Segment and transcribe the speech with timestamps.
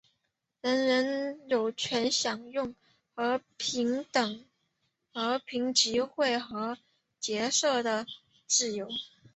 [0.61, 2.73] 人人有权享有
[3.13, 4.03] 和平
[5.75, 6.79] 集会和
[7.19, 8.07] 结社的
[8.47, 8.89] 自由。